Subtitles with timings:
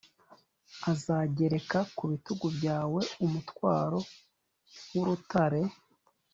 [0.91, 3.99] azagereka ku bitugu byawe umutwaro
[4.91, 5.61] w’urutare